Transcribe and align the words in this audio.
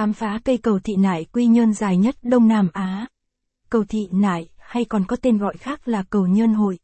khám 0.00 0.12
phá 0.12 0.40
cây 0.44 0.58
cầu 0.58 0.78
thị 0.84 0.96
nại 0.96 1.24
quy 1.24 1.46
nhơn 1.46 1.72
dài 1.72 1.96
nhất 1.96 2.16
Đông 2.22 2.48
Nam 2.48 2.68
Á. 2.72 3.06
Cầu 3.70 3.84
thị 3.88 3.98
nại, 4.12 4.48
hay 4.58 4.84
còn 4.84 5.04
có 5.04 5.16
tên 5.16 5.38
gọi 5.38 5.56
khác 5.56 5.88
là 5.88 6.02
cầu 6.10 6.26
nhơn 6.26 6.54
hội. 6.54 6.78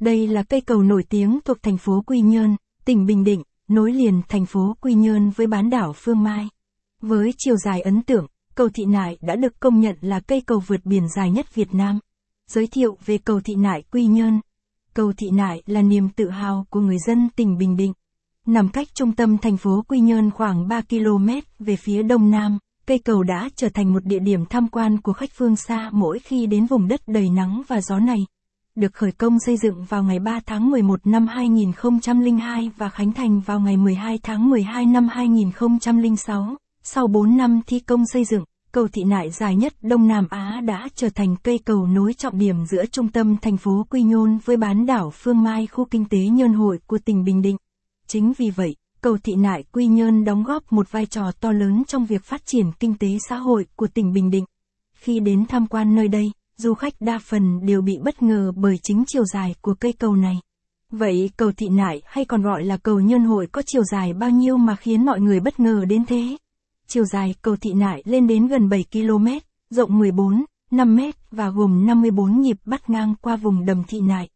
Đây 0.00 0.26
là 0.26 0.42
cây 0.42 0.60
cầu 0.60 0.82
nổi 0.82 1.04
tiếng 1.08 1.38
thuộc 1.44 1.62
thành 1.62 1.78
phố 1.78 2.02
Quy 2.06 2.20
Nhơn, 2.20 2.56
tỉnh 2.84 3.06
Bình 3.06 3.24
Định, 3.24 3.42
nối 3.68 3.92
liền 3.92 4.22
thành 4.28 4.46
phố 4.46 4.76
Quy 4.80 4.94
Nhơn 4.94 5.30
với 5.30 5.46
bán 5.46 5.70
đảo 5.70 5.92
Phương 5.96 6.22
Mai. 6.22 6.48
Với 7.02 7.34
chiều 7.38 7.56
dài 7.56 7.80
ấn 7.80 8.02
tượng, 8.02 8.26
cầu 8.54 8.68
thị 8.74 8.84
nại 8.84 9.18
đã 9.20 9.36
được 9.36 9.60
công 9.60 9.80
nhận 9.80 9.96
là 10.00 10.20
cây 10.20 10.40
cầu 10.40 10.62
vượt 10.66 10.80
biển 10.84 11.08
dài 11.16 11.30
nhất 11.30 11.54
Việt 11.54 11.74
Nam. 11.74 11.98
Giới 12.46 12.66
thiệu 12.66 12.98
về 13.06 13.18
cầu 13.18 13.40
thị 13.40 13.54
nại 13.54 13.82
Quy 13.92 14.06
Nhơn. 14.06 14.40
Cầu 14.94 15.12
thị 15.16 15.30
nại 15.30 15.62
là 15.66 15.82
niềm 15.82 16.08
tự 16.08 16.30
hào 16.30 16.66
của 16.70 16.80
người 16.80 16.98
dân 17.06 17.28
tỉnh 17.36 17.58
Bình 17.58 17.76
Định. 17.76 17.92
Nằm 18.50 18.68
cách 18.68 18.88
trung 18.94 19.12
tâm 19.12 19.38
thành 19.38 19.56
phố 19.56 19.84
Quy 19.88 20.00
Nhơn 20.00 20.30
khoảng 20.30 20.68
3 20.68 20.80
km 20.80 21.28
về 21.58 21.76
phía 21.76 22.02
đông 22.02 22.30
nam, 22.30 22.58
cây 22.86 22.98
cầu 22.98 23.22
đã 23.22 23.48
trở 23.56 23.68
thành 23.68 23.92
một 23.92 24.04
địa 24.04 24.18
điểm 24.18 24.44
tham 24.46 24.68
quan 24.68 25.00
của 25.00 25.12
khách 25.12 25.30
phương 25.38 25.56
xa 25.56 25.90
mỗi 25.92 26.18
khi 26.18 26.46
đến 26.46 26.66
vùng 26.66 26.88
đất 26.88 27.00
đầy 27.06 27.30
nắng 27.30 27.62
và 27.68 27.80
gió 27.80 27.98
này. 27.98 28.18
Được 28.74 28.94
khởi 28.94 29.12
công 29.12 29.38
xây 29.46 29.56
dựng 29.56 29.84
vào 29.84 30.02
ngày 30.02 30.18
3 30.18 30.40
tháng 30.46 30.70
11 30.70 31.06
năm 31.06 31.26
2002 31.26 32.70
và 32.76 32.88
khánh 32.88 33.12
thành 33.12 33.40
vào 33.40 33.60
ngày 33.60 33.76
12 33.76 34.18
tháng 34.22 34.50
12 34.50 34.86
năm 34.86 35.08
2006, 35.08 36.56
sau 36.82 37.06
4 37.06 37.36
năm 37.36 37.60
thi 37.66 37.80
công 37.80 38.06
xây 38.12 38.24
dựng, 38.24 38.44
cầu 38.72 38.88
thị 38.92 39.04
nại 39.04 39.30
dài 39.30 39.56
nhất 39.56 39.72
Đông 39.82 40.08
Nam 40.08 40.26
Á 40.30 40.60
đã 40.64 40.88
trở 40.94 41.08
thành 41.10 41.36
cây 41.42 41.58
cầu 41.64 41.86
nối 41.86 42.14
trọng 42.14 42.38
điểm 42.38 42.56
giữa 42.66 42.86
trung 42.86 43.08
tâm 43.08 43.36
thành 43.42 43.56
phố 43.56 43.86
Quy 43.90 44.02
Nhơn 44.02 44.38
với 44.44 44.56
bán 44.56 44.86
đảo 44.86 45.10
Phương 45.10 45.42
Mai 45.42 45.66
khu 45.66 45.84
kinh 45.84 46.04
tế 46.04 46.18
Nhơn 46.18 46.52
Hội 46.52 46.78
của 46.86 46.98
tỉnh 46.98 47.24
Bình 47.24 47.42
Định. 47.42 47.56
Chính 48.12 48.32
vì 48.32 48.50
vậy, 48.50 48.76
cầu 49.00 49.18
thị 49.24 49.34
nại 49.34 49.64
Quy 49.72 49.86
Nhơn 49.86 50.24
đóng 50.24 50.44
góp 50.44 50.72
một 50.72 50.92
vai 50.92 51.06
trò 51.06 51.32
to 51.40 51.52
lớn 51.52 51.82
trong 51.86 52.06
việc 52.06 52.24
phát 52.24 52.42
triển 52.46 52.66
kinh 52.80 52.94
tế 52.94 53.08
xã 53.28 53.36
hội 53.36 53.66
của 53.76 53.86
tỉnh 53.86 54.12
Bình 54.12 54.30
Định. 54.30 54.44
Khi 54.92 55.20
đến 55.20 55.44
tham 55.48 55.66
quan 55.66 55.94
nơi 55.94 56.08
đây, 56.08 56.32
du 56.56 56.74
khách 56.74 56.94
đa 57.00 57.18
phần 57.18 57.66
đều 57.66 57.82
bị 57.82 57.98
bất 58.04 58.22
ngờ 58.22 58.52
bởi 58.56 58.78
chính 58.82 59.04
chiều 59.06 59.24
dài 59.24 59.54
của 59.60 59.74
cây 59.74 59.92
cầu 59.92 60.16
này. 60.16 60.34
Vậy 60.90 61.30
cầu 61.36 61.52
thị 61.56 61.68
nại 61.68 62.02
hay 62.04 62.24
còn 62.24 62.42
gọi 62.42 62.64
là 62.64 62.76
cầu 62.76 63.00
Nhơn 63.00 63.24
Hội 63.24 63.46
có 63.46 63.62
chiều 63.66 63.82
dài 63.84 64.12
bao 64.12 64.30
nhiêu 64.30 64.56
mà 64.56 64.76
khiến 64.76 65.04
mọi 65.04 65.20
người 65.20 65.40
bất 65.40 65.60
ngờ 65.60 65.84
đến 65.88 66.04
thế? 66.06 66.36
Chiều 66.86 67.04
dài 67.04 67.34
cầu 67.42 67.56
thị 67.56 67.72
nại 67.72 68.02
lên 68.04 68.26
đến 68.26 68.46
gần 68.46 68.68
7 68.68 68.84
km, 68.92 69.26
rộng 69.70 69.98
14, 69.98 70.44
5 70.70 70.96
m 70.96 71.00
và 71.30 71.50
gồm 71.50 71.86
54 71.86 72.40
nhịp 72.40 72.56
bắt 72.64 72.90
ngang 72.90 73.14
qua 73.20 73.36
vùng 73.36 73.64
đầm 73.64 73.82
thị 73.88 74.00
nại. 74.00 74.28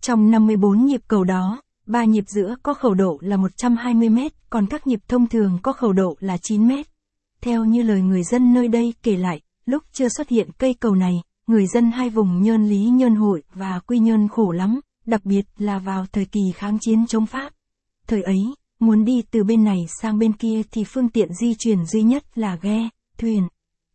Trong 0.00 0.30
54 0.30 0.84
nhịp 0.84 1.00
cầu 1.08 1.24
đó, 1.24 1.62
ba 1.90 2.04
nhịp 2.04 2.24
giữa 2.26 2.54
có 2.62 2.74
khẩu 2.74 2.94
độ 2.94 3.18
là 3.20 3.36
120 3.36 4.08
mét, 4.08 4.32
còn 4.50 4.66
các 4.66 4.86
nhịp 4.86 5.00
thông 5.08 5.26
thường 5.26 5.58
có 5.62 5.72
khẩu 5.72 5.92
độ 5.92 6.16
là 6.20 6.36
9 6.42 6.68
mét. 6.68 6.86
Theo 7.40 7.64
như 7.64 7.82
lời 7.82 8.02
người 8.02 8.22
dân 8.22 8.54
nơi 8.54 8.68
đây 8.68 8.94
kể 9.02 9.16
lại, 9.16 9.40
lúc 9.66 9.82
chưa 9.92 10.08
xuất 10.08 10.28
hiện 10.28 10.50
cây 10.58 10.74
cầu 10.80 10.94
này, 10.94 11.22
người 11.46 11.66
dân 11.66 11.90
hai 11.90 12.10
vùng 12.10 12.42
Nhơn 12.42 12.64
Lý 12.64 12.84
Nhơn 12.84 13.14
Hội 13.14 13.42
và 13.54 13.80
Quy 13.86 13.98
Nhơn 13.98 14.28
khổ 14.28 14.52
lắm, 14.52 14.80
đặc 15.06 15.24
biệt 15.24 15.42
là 15.58 15.78
vào 15.78 16.06
thời 16.12 16.24
kỳ 16.24 16.40
kháng 16.54 16.78
chiến 16.80 17.06
chống 17.06 17.26
Pháp. 17.26 17.52
Thời 18.06 18.22
ấy, 18.22 18.40
muốn 18.80 19.04
đi 19.04 19.22
từ 19.30 19.44
bên 19.44 19.64
này 19.64 19.78
sang 20.02 20.18
bên 20.18 20.32
kia 20.32 20.62
thì 20.70 20.84
phương 20.84 21.08
tiện 21.08 21.28
di 21.40 21.54
chuyển 21.58 21.84
duy 21.86 22.02
nhất 22.02 22.38
là 22.38 22.58
ghe, 22.62 22.88
thuyền. 23.18 23.48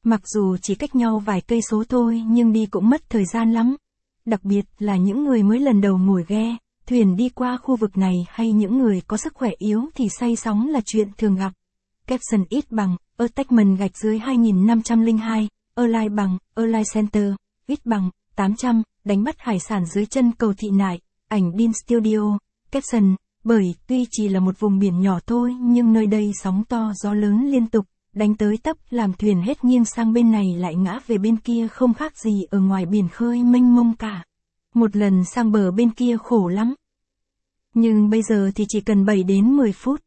Mặc 0.03 0.21
dù 0.33 0.57
chỉ 0.61 0.75
cách 0.75 0.95
nhau 0.95 1.19
vài 1.19 1.41
cây 1.41 1.59
số 1.71 1.83
thôi 1.89 2.23
nhưng 2.27 2.53
đi 2.53 2.65
cũng 2.65 2.89
mất 2.89 3.09
thời 3.09 3.23
gian 3.33 3.53
lắm. 3.53 3.75
Đặc 4.25 4.43
biệt 4.43 4.65
là 4.79 4.97
những 4.97 5.23
người 5.23 5.43
mới 5.43 5.59
lần 5.59 5.81
đầu 5.81 5.97
ngồi 5.97 6.25
ghe, 6.27 6.57
thuyền 6.87 7.15
đi 7.15 7.29
qua 7.29 7.57
khu 7.57 7.75
vực 7.75 7.97
này 7.97 8.25
hay 8.29 8.51
những 8.51 8.77
người 8.77 9.01
có 9.07 9.17
sức 9.17 9.33
khỏe 9.33 9.51
yếu 9.57 9.81
thì 9.95 10.07
say 10.19 10.35
sóng 10.35 10.67
là 10.67 10.81
chuyện 10.85 11.07
thường 11.17 11.35
gặp. 11.35 11.53
Capson 12.07 12.43
ít 12.49 12.71
bằng, 12.71 12.95
attachment 13.17 13.77
gạch 13.77 13.97
dưới 13.97 14.19
2502, 14.19 15.47
Align 15.75 16.15
bằng, 16.15 16.37
Align 16.55 16.83
Center, 16.93 17.33
ít 17.67 17.85
bằng, 17.85 18.09
800, 18.35 18.83
đánh 19.03 19.23
bắt 19.23 19.35
hải 19.39 19.59
sản 19.59 19.85
dưới 19.85 20.05
chân 20.05 20.31
cầu 20.31 20.53
thị 20.57 20.69
nại, 20.69 20.99
ảnh 21.27 21.51
Dean 21.57 21.71
Studio, 21.85 22.37
Capson, 22.71 23.15
bởi 23.43 23.75
tuy 23.87 24.05
chỉ 24.11 24.27
là 24.27 24.39
một 24.39 24.59
vùng 24.59 24.79
biển 24.79 25.01
nhỏ 25.01 25.19
thôi 25.27 25.53
nhưng 25.61 25.93
nơi 25.93 26.05
đây 26.05 26.31
sóng 26.43 26.63
to 26.69 26.91
gió 26.95 27.13
lớn 27.13 27.51
liên 27.51 27.67
tục, 27.67 27.85
đánh 28.13 28.35
tới 28.35 28.57
tấp 28.63 28.77
làm 28.89 29.13
thuyền 29.13 29.41
hết 29.41 29.63
nghiêng 29.63 29.85
sang 29.85 30.13
bên 30.13 30.31
này 30.31 30.45
lại 30.57 30.75
ngã 30.75 30.99
về 31.07 31.17
bên 31.17 31.37
kia 31.37 31.67
không 31.67 31.93
khác 31.93 32.17
gì 32.17 32.43
ở 32.49 32.59
ngoài 32.59 32.85
biển 32.85 33.07
khơi 33.07 33.43
mênh 33.43 33.75
mông 33.75 33.95
cả. 33.95 34.23
Một 34.75 34.95
lần 34.95 35.23
sang 35.25 35.51
bờ 35.51 35.71
bên 35.71 35.91
kia 35.91 36.17
khổ 36.17 36.47
lắm. 36.47 36.73
Nhưng 37.73 38.09
bây 38.09 38.21
giờ 38.21 38.51
thì 38.55 38.65
chỉ 38.69 38.81
cần 38.81 39.05
7 39.05 39.23
đến 39.23 39.57
10 39.57 39.71
phút, 39.71 40.01